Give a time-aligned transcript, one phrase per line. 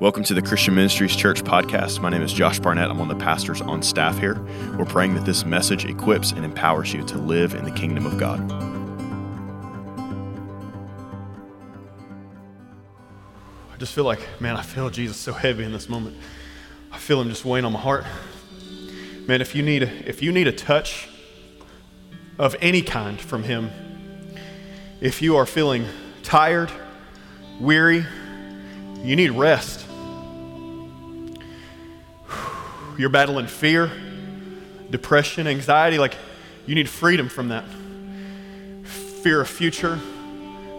[0.00, 2.00] Welcome to the Christian Ministries Church podcast.
[2.00, 2.88] My name is Josh Barnett.
[2.88, 4.40] I'm one of the pastors on staff here.
[4.78, 8.16] We're praying that this message equips and empowers you to live in the kingdom of
[8.16, 8.38] God.
[13.72, 16.16] I just feel like, man, I feel Jesus so heavy in this moment.
[16.92, 18.04] I feel him just weighing on my heart.
[19.26, 21.08] Man, if you need a, if you need a touch
[22.38, 23.72] of any kind from him,
[25.00, 25.86] if you are feeling
[26.22, 26.70] tired,
[27.58, 28.06] weary,
[29.02, 29.77] you need rest.
[32.98, 33.92] You're battling fear,
[34.90, 36.16] depression, anxiety, like
[36.66, 37.64] you need freedom from that.
[39.22, 40.00] Fear of future,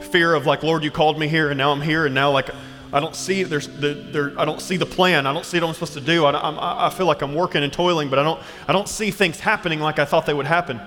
[0.01, 2.49] fear of like, Lord, you called me here and now I'm here and now like
[2.91, 5.27] I don't see there's the, there, I don't see the plan.
[5.27, 6.25] I don't see what I'm supposed to do.
[6.25, 9.11] I, I, I feel like I'm working and toiling, but I don't I don't see
[9.11, 10.81] things happening like I thought they would happen.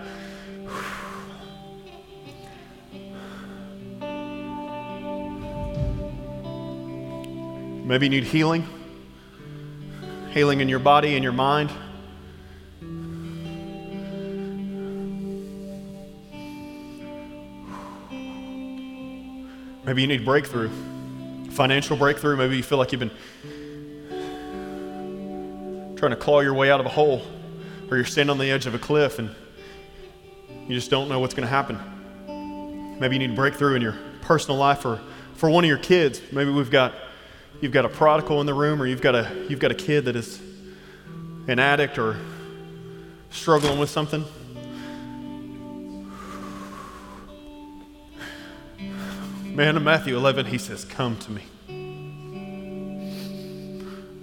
[7.87, 8.67] Maybe you need healing,
[10.33, 11.71] healing in your body and your mind.
[19.85, 20.71] Maybe you need breakthrough,
[21.51, 22.37] financial breakthrough.
[22.37, 23.11] Maybe you feel like you've been
[25.97, 27.21] trying to claw your way out of a hole,
[27.91, 29.35] or you're standing on the edge of a cliff and
[30.67, 31.79] you just don't know what's going to happen.
[32.99, 35.01] Maybe you need breakthrough in your personal life or
[35.35, 36.23] for one of your kids.
[36.33, 36.95] Maybe we've got
[37.63, 40.05] you've got a prodigal in the room or you've got a you've got a kid
[40.07, 40.43] that is
[41.47, 42.19] an addict or
[43.31, 44.25] struggling with something.
[49.45, 51.43] Man, in Matthew 11, he says, Come to me.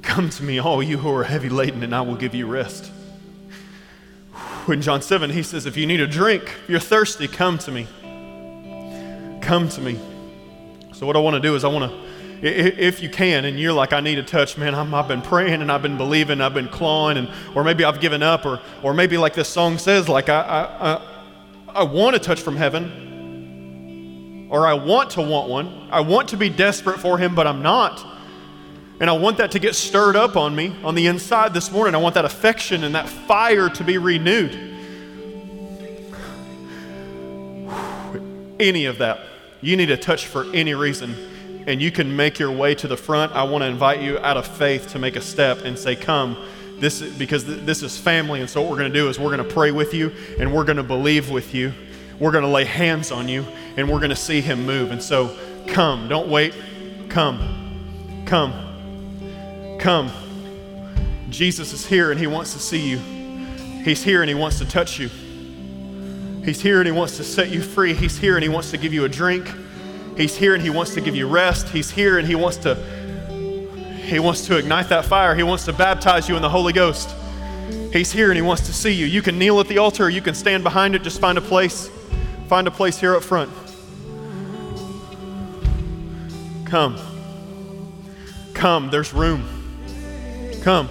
[0.01, 2.91] Come to me, all you who are heavy laden, and I will give you rest.
[4.67, 7.71] In John 7, he says, If you need a drink, if you're thirsty, come to
[7.71, 7.87] me.
[9.41, 9.99] Come to me.
[10.93, 12.08] So, what I want to do is, I want to
[12.41, 15.61] if you can and you're like i need a touch man i have been praying
[15.61, 18.93] and i've been believing i've been clawing and or maybe i've given up or or
[18.93, 24.47] maybe like this song says like i i, I, I want a touch from heaven
[24.49, 25.89] or i want to want one.
[25.91, 28.05] I want to be desperate for him but i'm not.
[29.01, 31.95] And i want that to get stirred up on me on the inside this morning.
[31.95, 34.53] I want that affection and that fire to be renewed.
[38.59, 39.19] Any of that
[39.61, 41.15] you need a touch for any reason
[41.67, 44.37] and you can make your way to the front, I want to invite you out
[44.37, 46.37] of faith to make a step and say, Come.
[46.79, 49.45] This, because this is family, and so what we're going to do is we're going
[49.45, 51.73] to pray with you and we're going to believe with you.
[52.19, 54.91] We're going to lay hands on you and we're going to see Him move.
[54.91, 55.35] And so,
[55.67, 56.07] come.
[56.07, 56.55] Don't wait.
[57.09, 58.23] Come.
[58.25, 59.77] Come.
[59.79, 60.09] Come.
[61.29, 62.97] Jesus is here and He wants to see you.
[63.83, 65.09] He's here and He wants to touch you.
[66.43, 67.93] He's here and He wants to set you free.
[67.93, 69.49] He's here and He wants to give you a drink.
[70.19, 71.69] He's here and he wants to give you rest.
[71.69, 72.75] He's here and he wants to
[74.03, 75.33] he wants to ignite that fire.
[75.33, 77.15] He wants to baptize you in the Holy Ghost.
[77.93, 79.05] He's here and he wants to see you.
[79.05, 81.03] You can kneel at the altar or you can stand behind it.
[81.03, 81.89] Just find a place.
[82.49, 83.49] Find a place here up front.
[86.65, 86.97] Come.
[88.53, 89.45] Come, there's room.
[90.63, 90.89] Come.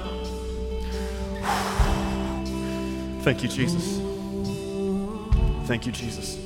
[3.20, 4.00] Thank you, Jesus.
[5.66, 6.37] Thank you, Jesus.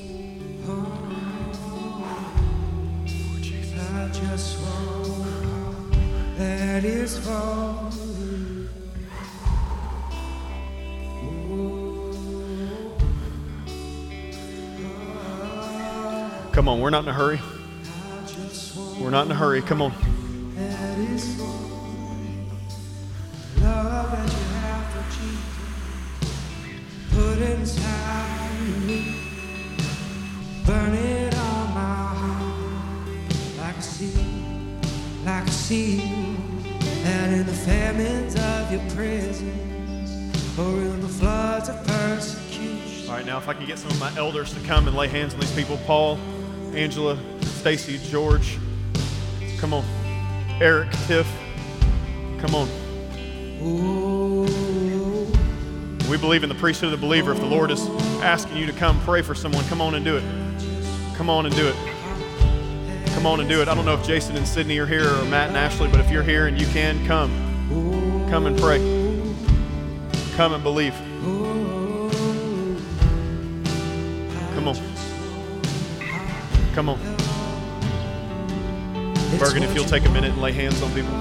[6.43, 7.91] That is for
[16.53, 17.41] Come on, we're not in a hurry.
[19.01, 19.63] We're not in a hurry.
[19.63, 20.12] Come on.
[38.95, 43.09] Presence, or in the floods of persecution.
[43.09, 45.09] All right, now if I can get some of my elders to come and lay
[45.09, 46.19] hands on these people Paul,
[46.75, 48.59] Angela, Stacy, George.
[49.59, 49.85] Come on.
[50.61, 51.31] Eric, Tiff.
[52.39, 52.69] Come on.
[56.11, 57.33] We believe in the priesthood of the believer.
[57.33, 57.87] If the Lord is
[58.23, 60.25] asking you to come pray for someone, come on and do it.
[61.17, 61.77] Come on and do it
[63.23, 63.69] come on and do it.
[63.69, 66.11] I don't know if Jason and Sydney are here or Matt and Ashley, but if
[66.11, 68.02] you're here and you can, come.
[68.33, 68.79] Come and pray.
[70.37, 70.95] Come and believe.
[74.55, 74.75] Come on.
[76.73, 76.99] Come on.
[79.39, 81.15] Bergen, if you'll take a minute and lay hands on people.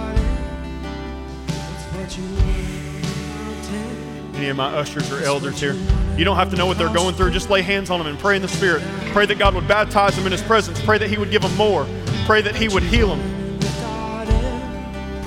[4.38, 5.75] Any of my ushers or elders here.
[6.16, 7.31] You don't have to know what they're going through.
[7.31, 8.81] Just lay hands on them and pray in the Spirit.
[9.08, 10.81] Pray that God would baptize them in His presence.
[10.81, 11.86] Pray that He would give them more.
[12.25, 13.31] Pray that He would heal them.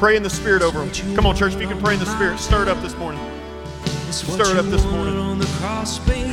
[0.04, 0.90] Pray in the Spirit over them.
[1.14, 3.18] Come on, church, if you can pray in the Spirit, stir it up this morning.
[4.10, 5.14] Stir it up this morning.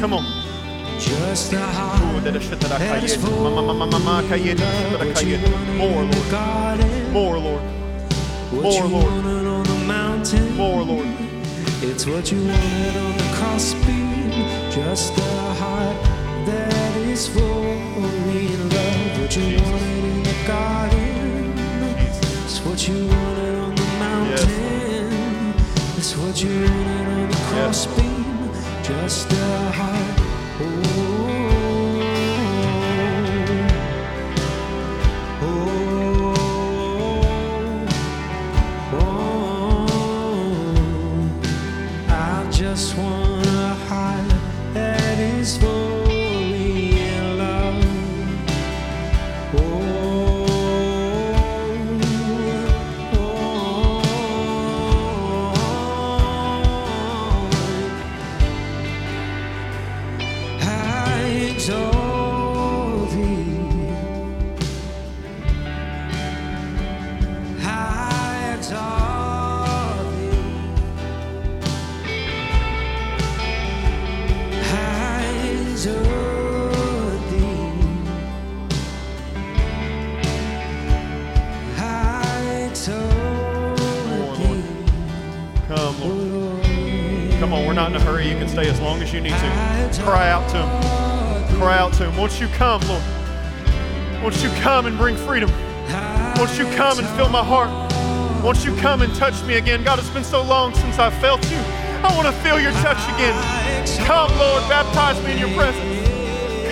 [0.01, 0.25] Come on.
[1.00, 1.62] Just More,
[6.03, 7.13] Lord.
[7.13, 7.63] More, Lord.
[8.51, 9.23] More, Lord.
[10.57, 11.07] More, Lord.
[11.81, 14.31] It's what you wanted on the crossbeam.
[14.69, 15.95] Just a heart
[16.45, 19.21] that is fully in love.
[19.21, 21.53] What you wanted in the garden.
[22.44, 23.61] It's what you wanted
[25.97, 28.51] It's what you wanted on the crossbeam.
[28.83, 30.11] Just a heart.
[61.69, 62.00] I
[92.41, 93.03] you come, Lord?
[94.23, 95.51] Won't you come and bring freedom?
[96.38, 97.69] Won't you come and fill my heart?
[98.43, 99.83] Won't you come and touch me again?
[99.83, 101.61] God, it's been so long since I felt you.
[102.01, 103.38] I want to feel your touch again.
[104.09, 105.85] Come, Lord, baptize me in your presence.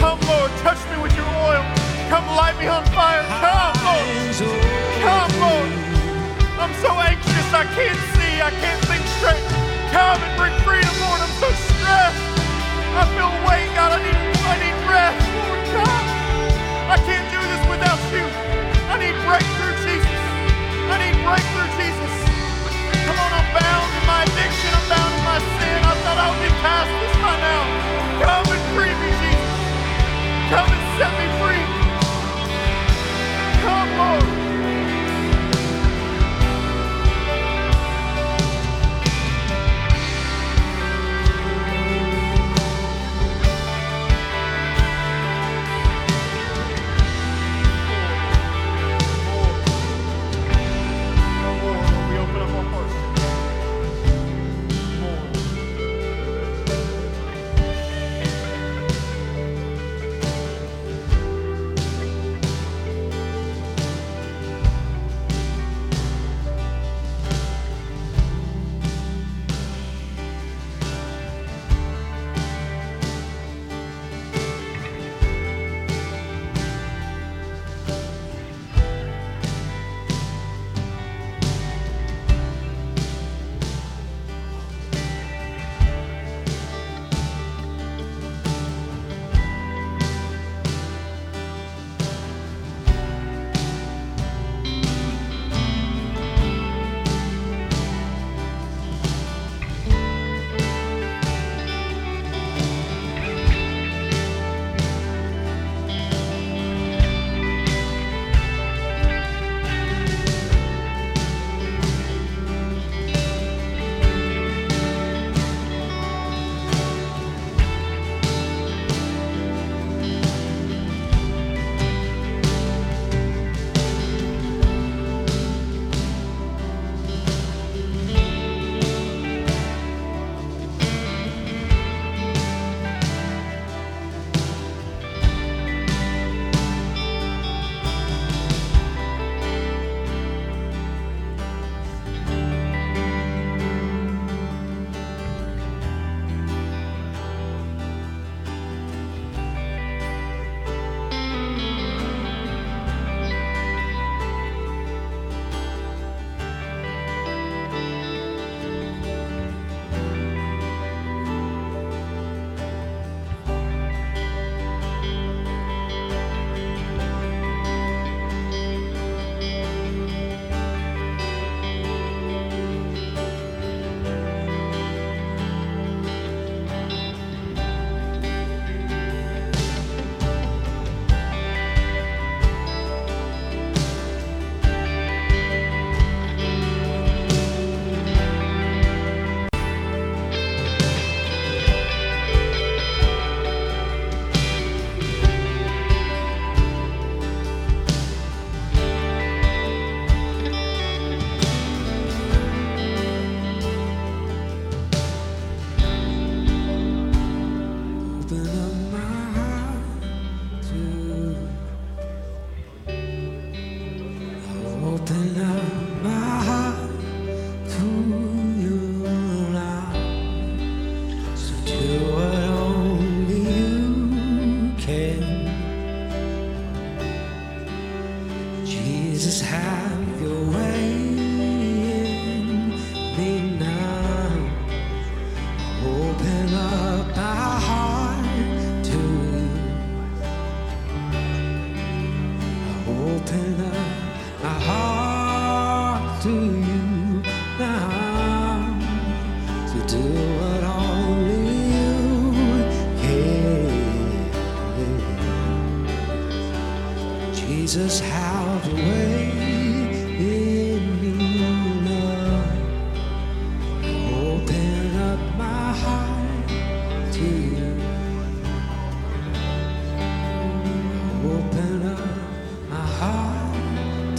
[0.01, 1.61] Come, Lord, touch me with your oil.
[2.09, 3.21] Come light me on fire.
[3.37, 4.09] Come, Lord.
[5.05, 5.69] Come, Lord.
[6.57, 7.53] I'm so anxious.
[7.53, 8.41] I can't see.
[8.41, 9.45] I can't think straight.
[9.93, 11.21] Come and bring freedom, Lord.
[11.21, 12.25] I'm so stressed.
[12.97, 13.29] I feel
[16.89, 18.25] I can't do this without you.
[18.89, 20.21] I need breakthrough, Jesus.
[20.89, 22.13] I need breakthrough, Jesus.
[23.05, 24.73] Come on, I'm bound in my addiction.
[24.73, 25.77] I'm bound in my sin.
[25.85, 27.63] I thought I would be past this by now.
[28.25, 29.53] Come and free me, Jesus.
[30.49, 31.65] Come and set me free.
[33.61, 34.38] Come, Lord.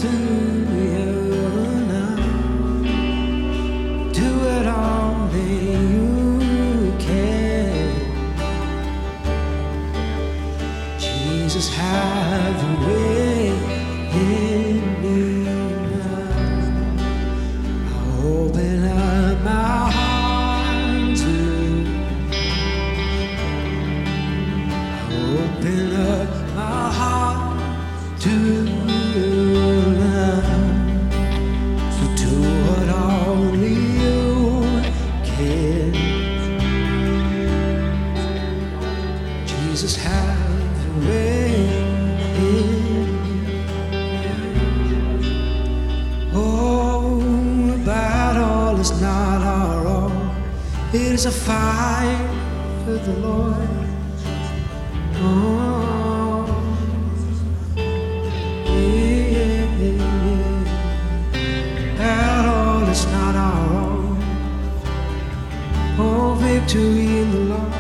[0.03, 0.60] Heart
[51.51, 52.31] Fight
[52.85, 53.71] for the Lord.
[55.17, 56.47] Oh,
[58.67, 60.61] yeah, yeah.
[61.99, 64.23] Battle is not our own.
[65.99, 67.75] Oh, victory in the Lord.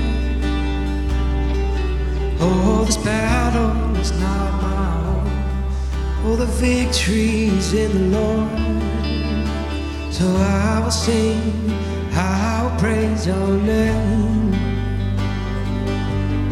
[2.39, 4.56] Oh, this battle is not.
[6.29, 8.51] Oh, the victories in the Lord.
[10.13, 11.71] So I will sing,
[12.13, 14.53] I will praise your name.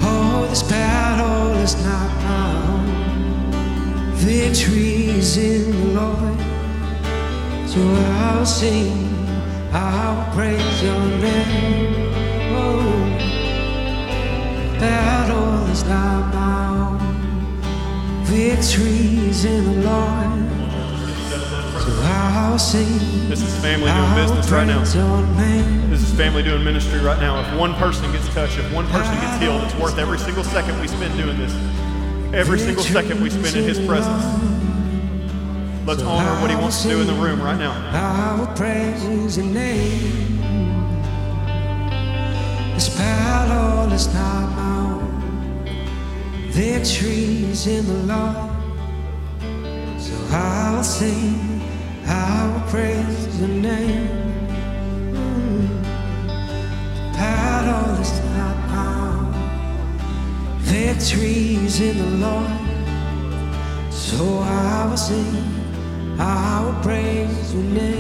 [0.01, 2.87] Oh, this battle is not my own.
[4.15, 6.39] Victory's in the Lord.
[7.69, 9.09] So I will sing,
[9.73, 12.13] I will praise your name.
[12.55, 12.93] Oh,
[14.79, 16.24] battle is not
[18.35, 20.27] Victory's in the Lord.
[21.85, 23.29] So I will sing.
[23.29, 24.79] This is family doing business right now.
[24.79, 25.89] praise your name.
[25.89, 27.41] This is family doing ministry right now.
[27.41, 30.81] If one person gets touched, if one person gets healed, it's worth every single second
[30.81, 31.53] we spend doing this.
[32.35, 34.25] Every single second we spend in His presence.
[35.87, 37.71] Let's honor what He wants to do in the room right now.
[37.93, 40.41] I will praise your name.
[42.75, 44.84] This battle is not my own.
[46.55, 48.51] Victory's in the Lord.
[49.99, 51.61] So I will sing,
[52.07, 54.09] I will praise your name.
[55.13, 55.83] Mm.
[56.95, 57.95] The battle
[58.71, 59.35] own.
[61.81, 62.51] In the Lord.
[63.91, 65.35] So I will sing,
[66.21, 67.94] I will praise your name.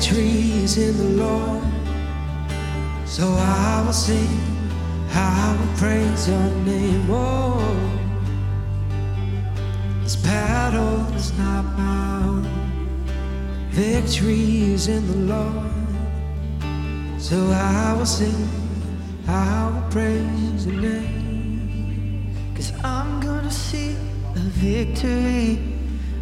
[0.00, 1.62] Victory's in the Lord.
[3.04, 4.40] So I will sing,
[5.12, 7.06] I will praise your name.
[7.10, 7.60] Oh,
[10.02, 12.46] this battle is not my own.
[13.76, 15.70] is in the Lord.
[17.20, 18.48] So I will sing,
[19.28, 22.34] I will praise your name.
[22.54, 23.94] Cause I'm gonna see
[24.34, 25.58] a victory.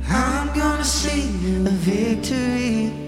[0.09, 1.29] I'm gonna see
[1.65, 3.08] a victory.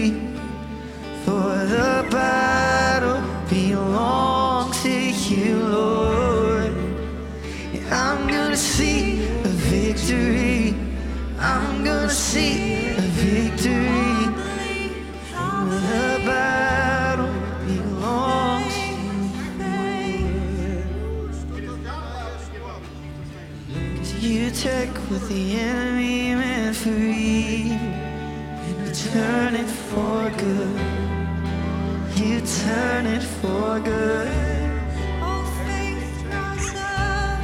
[29.91, 30.79] For good.
[32.15, 34.29] You turn it for good.
[35.27, 37.41] Oh, faith rise up.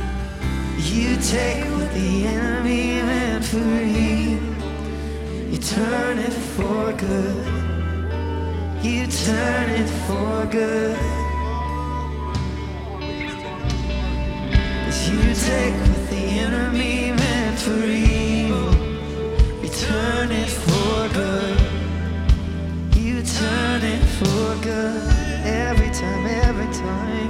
[0.93, 3.73] You take what the enemy meant for
[4.03, 4.55] evil,
[5.51, 7.45] you turn it for good.
[8.81, 10.97] You turn it for good.
[14.87, 18.71] As you take what the enemy meant for evil,
[19.61, 20.76] you turn it for.
[23.37, 25.11] You turn it for good
[25.45, 27.29] every time, every time.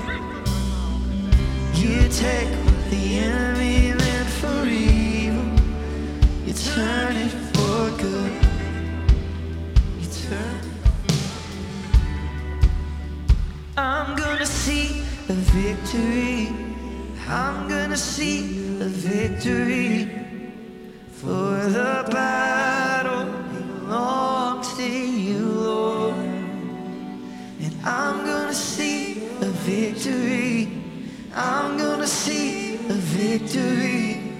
[1.74, 5.44] You take what the enemy meant for evil,
[6.46, 8.32] you turn it for good.
[10.00, 10.60] You turn.
[13.76, 16.56] I'm gonna see a victory.
[17.28, 20.10] I'm gonna see a victory.
[21.12, 24.27] For the battle belongs
[27.88, 30.68] I'm gonna see a victory.
[31.34, 34.34] I'm gonna see a victory.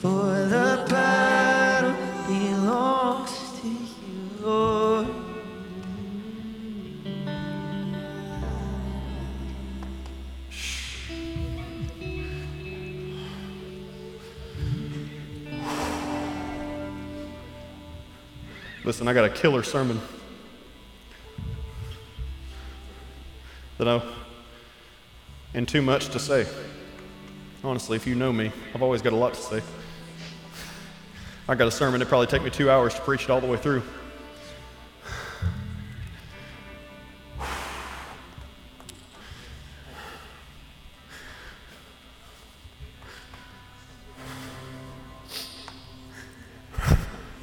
[0.00, 1.96] For the battle
[2.28, 5.08] belongs to you, Lord.
[18.84, 20.00] Listen, I got a killer sermon
[23.88, 24.02] I,
[25.54, 26.46] and too much to say.
[27.62, 29.62] Honestly, if you know me, I've always got a lot to say.
[31.48, 33.46] I got a sermon that probably take me two hours to preach it all the
[33.46, 33.82] way through.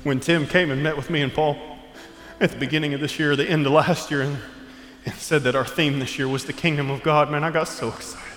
[0.03, 1.57] when Tim came and met with me and Paul
[2.39, 4.37] at the beginning of this year, the end of last year, and,
[5.05, 7.67] and said that our theme this year was the kingdom of God, man, I got
[7.67, 8.27] so excited.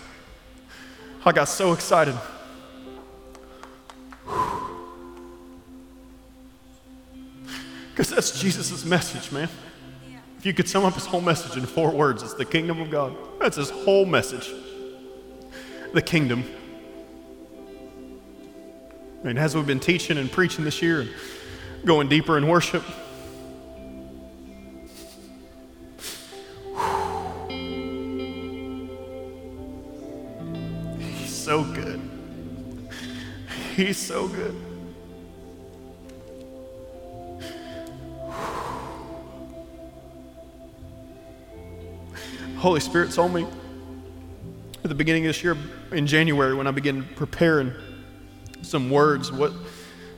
[1.25, 2.15] I got so excited.
[7.91, 9.49] Because that's Jesus' message, man.
[10.39, 12.91] If you could sum up his whole message in four words, it's the kingdom of
[12.91, 13.17] God.
[13.41, 14.53] That's his whole message.
[15.93, 16.45] The kingdom.
[19.23, 21.11] And as we've been teaching and preaching this year and
[21.87, 22.83] going deeper in worship,
[33.75, 34.55] He's so good.
[42.57, 43.45] Holy Spirit told me
[44.85, 45.57] at the beginning of this year,
[45.91, 47.73] in January, when I began preparing
[48.63, 49.53] some words, what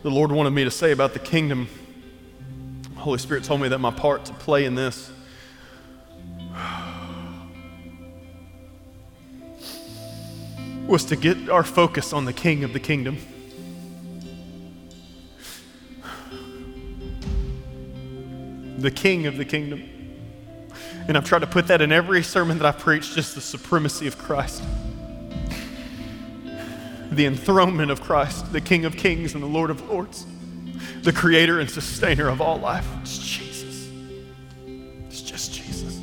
[0.03, 1.67] the Lord wanted me to say about the kingdom.
[2.97, 5.11] Holy Spirit told me that my part to play in this
[10.87, 13.17] was to get our focus on the King of the kingdom.
[18.79, 19.83] The King of the kingdom.
[21.09, 24.07] And I've tried to put that in every sermon that I've preached, just the supremacy
[24.07, 24.63] of Christ
[27.17, 30.27] the enthronement of Christ, the King of Kings and the Lord of Lords,
[31.03, 32.87] the creator and sustainer of all life.
[33.01, 33.89] It's Jesus.
[35.09, 35.99] It's just Jesus.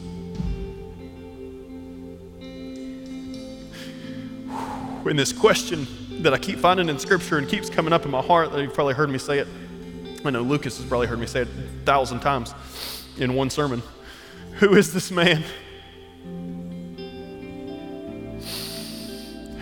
[5.05, 5.85] In this question
[6.23, 8.73] that I keep finding in Scripture and keeps coming up in my heart, that you've
[8.73, 9.47] probably heard me say it.
[10.25, 12.53] I know Lucas has probably heard me say it a thousand times
[13.17, 13.81] in one sermon.
[14.55, 15.43] Who is this man?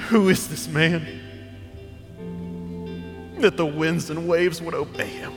[0.09, 1.21] Who is this man?
[3.41, 5.33] that the winds and waves would obey him,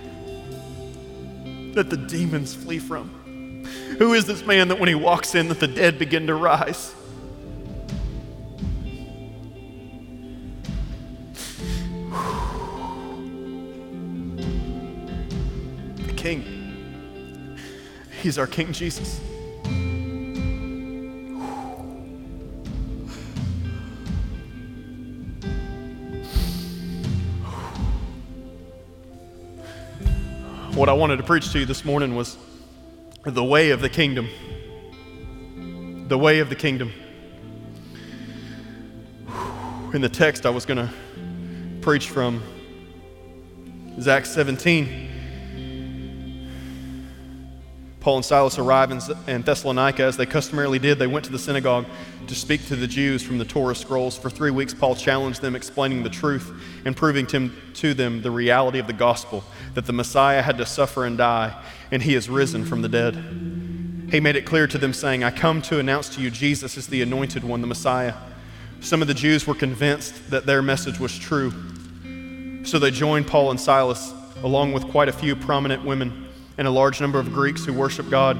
[1.75, 3.65] that the demons flee from?
[3.99, 6.95] Who is this man that when he walks in, that the dead begin to rise?
[18.25, 19.21] He's our King Jesus.
[30.73, 32.39] What I wanted to preach to you this morning was
[33.27, 34.31] the way of the kingdom.
[36.09, 36.95] The way of the kingdom.
[39.93, 40.91] In the text, I was going to
[41.83, 42.43] preach from
[44.09, 45.14] Acts 17.
[48.05, 51.87] Paul and Silas arrive in, Thessalonica, as they customarily did, they went to the synagogue
[52.27, 54.19] to speak to the Jews from the Torah scrolls.
[54.19, 56.53] For three weeks, Paul challenged them, explaining the truth
[56.85, 61.07] and proving to them the reality of the gospel that the Messiah had to suffer
[61.07, 61.59] and die,
[61.91, 63.15] and he is risen from the dead.
[64.11, 66.89] He made it clear to them, saying, I come to announce to you Jesus is
[66.89, 68.13] the anointed one, the Messiah.
[68.81, 71.55] Some of the Jews were convinced that their message was true.
[72.65, 74.13] So they joined Paul and Silas,
[74.43, 76.21] along with quite a few prominent women
[76.59, 78.39] and a large number of Greeks who worship God.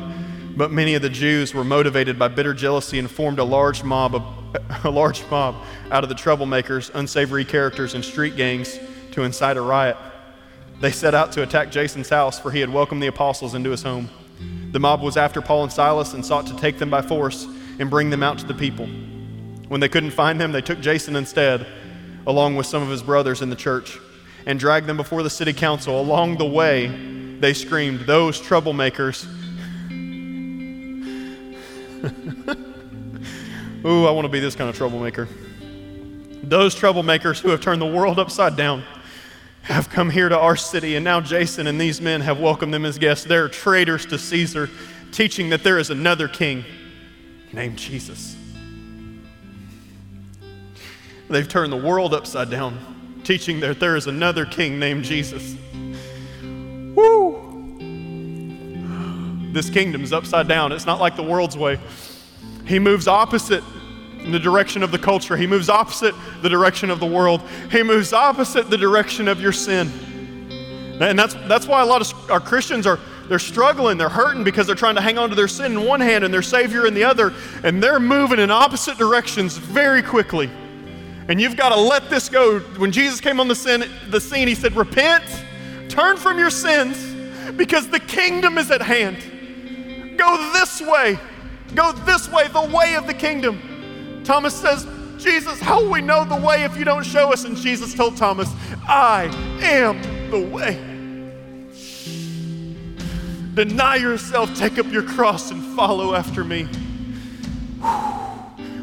[0.57, 4.15] But many of the Jews were motivated by bitter jealousy and formed a large mob,
[4.15, 4.23] of,
[4.85, 5.57] a large mob
[5.91, 8.79] out of the troublemakers, unsavory characters, and street gangs
[9.13, 9.97] to incite a riot.
[10.81, 13.83] They set out to attack Jason's house, for he had welcomed the apostles into his
[13.83, 14.09] home.
[14.73, 17.47] The mob was after Paul and Silas and sought to take them by force
[17.79, 18.87] and bring them out to the people.
[19.69, 21.67] When they couldn't find them, they took Jason instead,
[22.27, 23.99] along with some of his brothers in the church,
[24.47, 26.01] and dragged them before the city council.
[26.01, 26.89] Along the way,
[27.41, 29.27] they screamed, Those troublemakers.
[33.87, 35.29] Ooh, I want to be this kind of troublemaker.
[36.43, 38.83] Those troublemakers who have turned the world upside down
[39.63, 42.85] have come here to our city, and now Jason and these men have welcomed them
[42.85, 43.25] as guests.
[43.25, 44.69] They're traitors to Caesar,
[45.11, 46.65] teaching that there is another king
[47.53, 48.37] named Jesus.
[51.29, 52.79] They've turned the world upside down,
[53.25, 55.57] teaching that there is another king named Jesus.
[56.95, 57.41] Woo!
[59.53, 60.73] This kingdom is upside down.
[60.73, 61.79] It's not like the world's way.
[62.67, 63.63] He moves opposite
[64.19, 65.37] in the direction of the culture.
[65.37, 67.43] He moves opposite the direction of the world.
[67.71, 69.91] He moves opposite the direction of your sin.
[71.01, 74.67] And that's, that's why a lot of our Christians are they're struggling, they're hurting because
[74.67, 76.95] they're trying to hang on to their sin in one hand and their Savior in
[76.95, 80.51] the other, and they're moving in opposite directions very quickly.
[81.29, 82.61] And you've got to let this go.
[82.77, 85.25] When Jesus came on the, sin, the scene, he said, Repent
[85.89, 87.15] Turn from your sins
[87.57, 90.17] because the kingdom is at hand.
[90.19, 91.19] Go this way.
[91.75, 94.23] Go this way, the way of the kingdom.
[94.25, 94.87] Thomas says,
[95.19, 97.45] Jesus, how will we know the way if you don't show us?
[97.45, 98.51] And Jesus told Thomas,
[98.87, 99.25] I
[99.63, 100.91] am the way.
[103.55, 106.65] Deny yourself, take up your cross, and follow after me.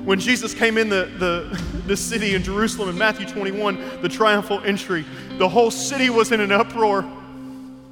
[0.05, 4.61] When Jesus came in the, the, the city in Jerusalem in Matthew 21, the triumphal
[4.63, 5.05] entry,
[5.41, 7.01] the whole city was in an uproar.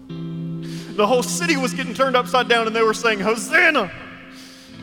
[0.07, 3.87] The whole city was getting turned upside down, and they were saying, Hosanna!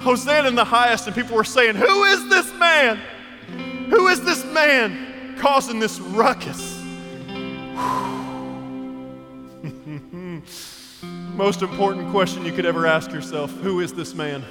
[0.00, 1.06] Hosanna in the highest.
[1.06, 3.00] And people were saying, Who is this man?
[3.88, 6.82] Who is this man causing this ruckus?
[11.36, 14.42] Most important question you could ever ask yourself Who is this man?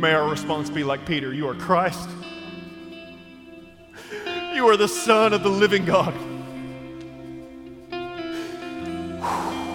[0.00, 2.08] May our response be like Peter You are Christ.
[4.58, 6.12] You are the Son of the living God.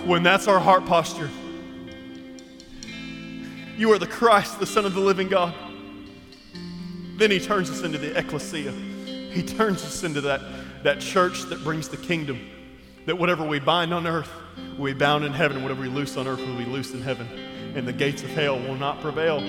[0.06, 1.30] When that's our heart posture,
[3.78, 5.54] you are the Christ, the Son of the living God.
[7.16, 8.72] Then he turns us into the ecclesia.
[9.32, 10.42] He turns us into that,
[10.84, 12.42] that church that brings the kingdom.
[13.06, 14.34] That whatever we bind on earth
[14.78, 17.26] will be bound in heaven, whatever we loose on earth will be loosed in heaven,
[17.74, 19.40] and the gates of hell will not prevail.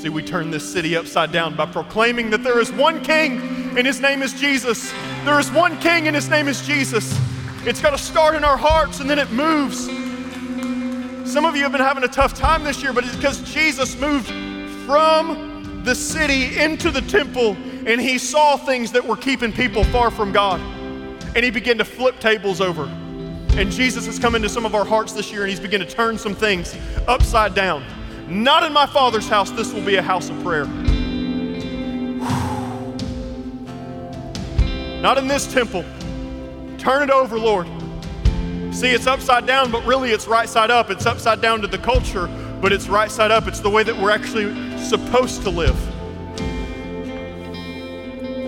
[0.00, 3.38] See, we turn this city upside down by proclaiming that there is one king
[3.76, 4.94] and his name is Jesus.
[5.26, 7.14] There is one king and his name is Jesus.
[7.66, 9.84] It's got to start in our hearts and then it moves.
[11.30, 13.94] Some of you have been having a tough time this year, but it's because Jesus
[14.00, 14.28] moved
[14.86, 20.10] from the city into the temple and he saw things that were keeping people far
[20.10, 20.62] from God.
[21.36, 22.84] And he began to flip tables over.
[22.84, 25.86] And Jesus has come into some of our hearts this year and he's begun to
[25.86, 26.74] turn some things
[27.06, 27.84] upside down.
[28.30, 30.66] Not in my Father's house, this will be a house of prayer.
[35.00, 35.84] Not in this temple.
[36.78, 37.66] Turn it over, Lord.
[38.72, 40.90] See, it's upside down, but really it's right side up.
[40.90, 42.28] It's upside down to the culture,
[42.60, 43.48] but it's right side up.
[43.48, 45.76] It's the way that we're actually supposed to live.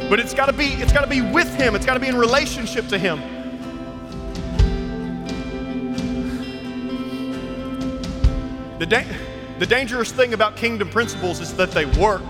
[0.08, 1.74] But it's got to be it's got to be with him.
[1.74, 3.20] It's got to be in relationship to him.
[8.78, 9.31] The da-
[9.62, 12.20] the dangerous thing about kingdom principles is that they work.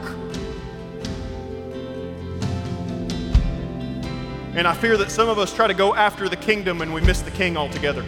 [4.55, 7.01] And I fear that some of us try to go after the kingdom and we
[7.01, 8.05] miss the king altogether.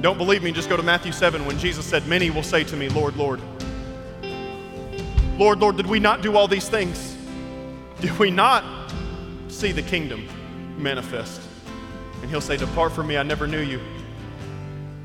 [0.00, 2.76] Don't believe me, just go to Matthew 7 when Jesus said, Many will say to
[2.76, 3.40] me, Lord, Lord.
[5.38, 7.16] Lord, Lord, did we not do all these things?
[8.00, 8.64] Did we not
[9.46, 10.26] see the kingdom
[10.78, 11.40] manifest?
[12.22, 13.80] And he'll say, Depart from me, I never knew you.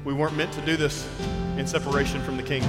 [0.08, 1.06] We weren't meant to do this
[1.58, 2.64] in separation from the King.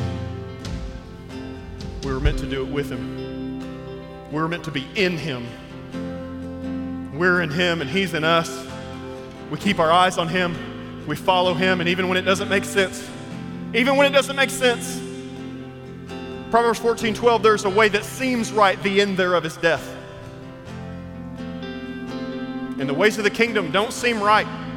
[2.03, 3.61] We were meant to do it with Him.
[4.33, 5.47] We were meant to be in Him.
[7.17, 8.67] We're in Him and He's in us.
[9.53, 11.07] We keep our eyes on Him.
[11.07, 13.09] We follow Him, and even when it doesn't make sense,
[13.73, 15.01] even when it doesn't make sense,
[16.51, 19.97] Proverbs 14 12, there's a way that seems right, the end thereof is death.
[21.39, 24.68] And the ways of the kingdom don't seem right.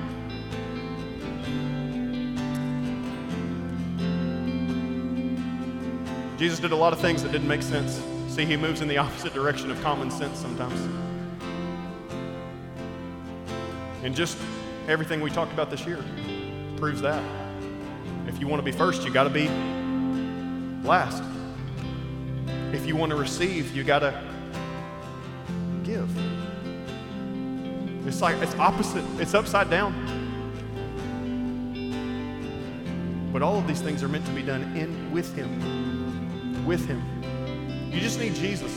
[6.41, 8.01] Jesus did a lot of things that didn't make sense.
[8.27, 10.81] See, he moves in the opposite direction of common sense sometimes.
[14.01, 14.39] And just
[14.87, 16.03] everything we talked about this year
[16.77, 17.23] proves that.
[18.25, 19.49] If you want to be first, you got to be
[20.83, 21.21] last.
[22.73, 24.19] If you want to receive, you got to
[25.83, 26.09] give.
[28.07, 29.93] It's like it's opposite, it's upside down.
[33.31, 36.00] But all of these things are meant to be done in with him
[36.65, 37.01] with Him.
[37.91, 38.71] You just need Jesus.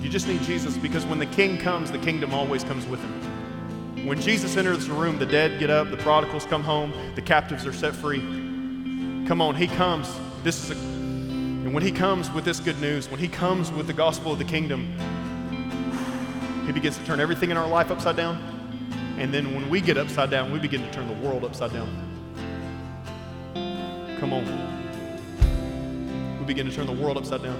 [0.00, 4.06] You just need Jesus because when the King comes, the kingdom always comes with Him.
[4.06, 7.64] When Jesus enters the room, the dead get up, the prodigals come home, the captives
[7.66, 8.20] are set free.
[9.28, 10.12] Come on, He comes.
[10.42, 13.86] This is a, and when He comes with this good news, when He comes with
[13.86, 14.92] the gospel of the kingdom,
[16.66, 18.48] He begins to turn everything in our life upside down.
[19.18, 21.88] And then when we get upside down, we begin to turn the world upside down.
[24.18, 24.81] Come on
[26.42, 27.56] we begin to turn the world upside down.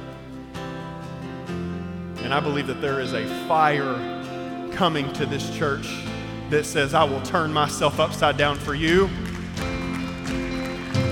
[2.25, 3.95] And I believe that there is a fire
[4.73, 5.87] coming to this church
[6.51, 9.07] that says, I will turn myself upside down for you.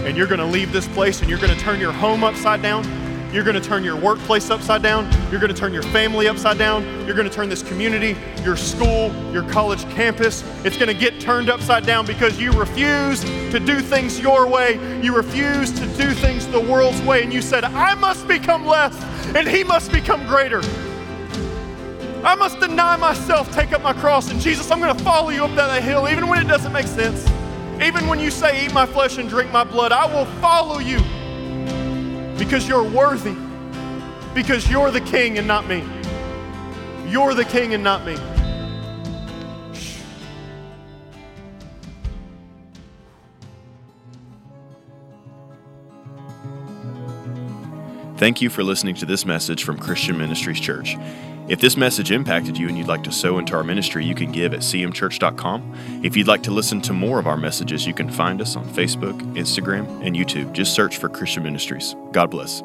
[0.04, 2.60] And you're going to leave this place and you're going to turn your home upside
[2.60, 2.99] down.
[3.32, 5.08] You're going to turn your workplace upside down.
[5.30, 6.82] You're going to turn your family upside down.
[7.06, 10.42] You're going to turn this community, your school, your college campus.
[10.64, 14.80] It's going to get turned upside down because you refuse to do things your way.
[15.00, 17.22] You refuse to do things the world's way.
[17.22, 19.00] And you said, I must become less
[19.36, 20.60] and he must become greater.
[22.24, 24.30] I must deny myself, take up my cross.
[24.30, 26.88] And Jesus, I'm going to follow you up that hill, even when it doesn't make
[26.88, 27.24] sense.
[27.80, 30.98] Even when you say, Eat my flesh and drink my blood, I will follow you
[32.40, 33.36] because you're worthy,
[34.34, 35.84] because you're the king and not me.
[37.06, 38.16] You're the king and not me.
[48.20, 50.94] Thank you for listening to this message from Christian Ministries Church.
[51.48, 54.30] If this message impacted you and you'd like to sow into our ministry, you can
[54.30, 56.02] give at cmchurch.com.
[56.04, 58.66] If you'd like to listen to more of our messages, you can find us on
[58.66, 60.52] Facebook, Instagram, and YouTube.
[60.52, 61.96] Just search for Christian Ministries.
[62.12, 62.62] God bless.